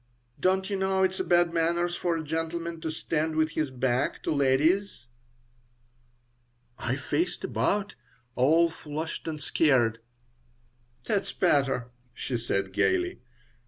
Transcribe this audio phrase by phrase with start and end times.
[0.39, 4.23] Don't you know it is bad manners for a gentleman to stand with his back
[4.23, 5.05] to ladies?"
[6.79, 7.93] I faced about,
[8.33, 9.99] all flushed and scared
[11.05, 13.21] "That's better," she said, gaily.